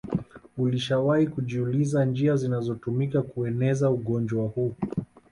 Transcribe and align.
ulishawahi 0.57 1.27
kujiuliza 1.27 2.05
njia 2.05 2.35
zinazotumika 2.35 3.21
kueneza 3.21 3.89
ugonjwa 3.89 4.47
huu 4.47 4.73